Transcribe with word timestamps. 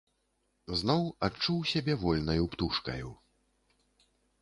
Зноў 0.79 1.03
адчуў 1.27 1.59
сябе 1.73 1.99
вольнаю 2.07 2.43
птушкаю. 2.57 3.09